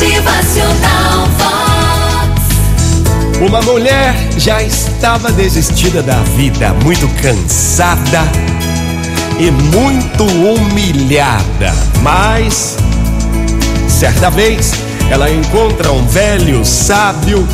[0.00, 2.40] Motivacional Vox.
[3.38, 8.22] Uma mulher já estava desistida da vida, muito cansada
[9.38, 11.74] e muito humilhada.
[12.00, 12.78] Mas,
[13.90, 14.72] certa vez,
[15.10, 17.46] ela encontra um velho sábio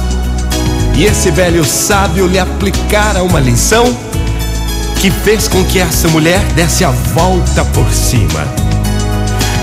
[0.94, 3.92] e esse velho sábio lhe aplicara uma lição
[5.00, 8.65] que fez com que essa mulher desse a volta por cima.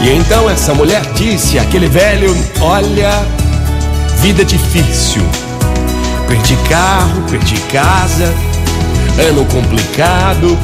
[0.04, 3.26] E então essa mulher disse àquele velho: Olha,
[4.18, 5.24] vida difícil.
[6.28, 8.34] Perdi carro, perdi casa,
[9.30, 10.58] ano complicado,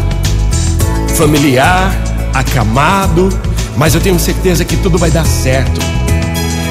[1.16, 1.90] familiar,
[2.34, 3.30] acamado,
[3.78, 5.80] mas eu tenho certeza que tudo vai dar certo.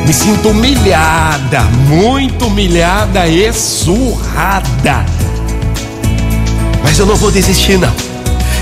[0.06, 5.06] Me sinto humilhada, muito humilhada e surrada.
[6.82, 7.92] Mas eu não vou desistir, não.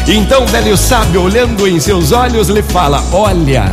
[0.06, 3.72] Então o velho sábio, olhando em seus olhos, lhe fala: Olha,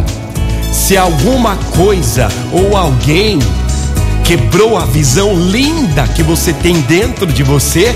[0.83, 3.39] se alguma coisa ou alguém
[4.25, 7.95] quebrou a visão linda que você tem dentro de você,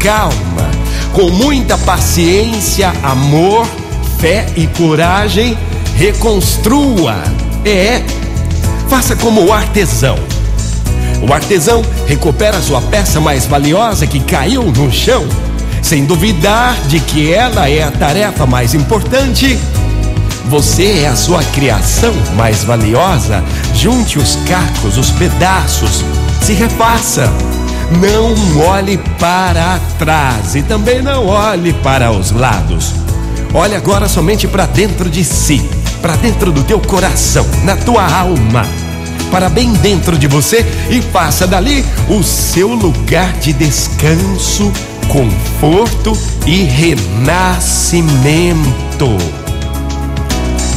[0.00, 0.70] calma,
[1.12, 3.68] com muita paciência, amor,
[4.18, 5.58] fé e coragem,
[5.98, 7.22] reconstrua.
[7.66, 8.02] É,
[8.88, 10.18] faça como o artesão.
[11.20, 15.26] O artesão recupera sua peça mais valiosa que caiu no chão,
[15.82, 19.58] sem duvidar de que ela é a tarefa mais importante
[20.48, 23.42] você é a sua criação mais valiosa.
[23.74, 26.04] Junte os cacos, os pedaços,
[26.42, 27.30] se refaça.
[28.00, 28.34] Não
[28.66, 32.94] olhe para trás e também não olhe para os lados.
[33.54, 35.62] Olhe agora somente para dentro de si,
[36.02, 38.66] para dentro do teu coração, na tua alma,
[39.30, 44.72] para bem dentro de você e faça dali o seu lugar de descanso,
[45.08, 46.12] conforto
[46.44, 49.45] e renascimento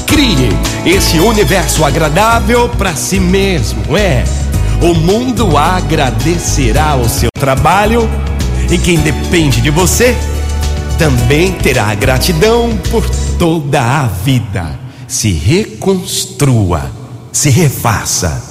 [0.10, 0.50] crie
[0.86, 3.96] esse universo agradável para si mesmo.
[3.96, 4.24] É,
[4.82, 8.10] o mundo agradecerá o seu trabalho
[8.70, 10.18] e quem depende de você
[10.98, 14.78] também terá gratidão por toda a vida.
[15.08, 16.92] Se reconstrua,
[17.32, 18.44] se refaça.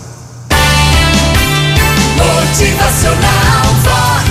[2.16, 4.28] Motivacional Vox,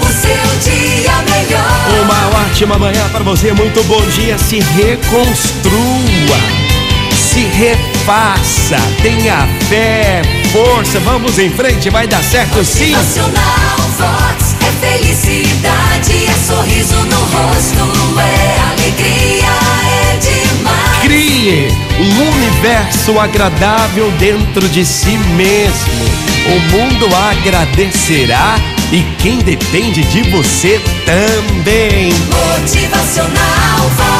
[0.00, 2.02] o seu dia melhor.
[2.02, 4.36] Uma ótima manhã para você, muito bom dia.
[4.38, 6.61] Se reconstrua
[7.62, 12.90] refaça, tenha fé, força, vamos em frente, vai dar certo sim.
[12.90, 19.46] Nacional Vox é felicidade, é sorriso no rosto, é alegria,
[19.86, 21.02] é demais.
[21.02, 21.68] Crie
[22.00, 26.02] um universo agradável dentro de si mesmo.
[26.44, 28.56] O mundo agradecerá
[28.90, 32.12] e quem depende de você também.
[32.12, 34.11] Motivacional Vox.